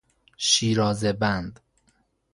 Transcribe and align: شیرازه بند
شیرازه 0.37 1.13
بند 1.13 1.59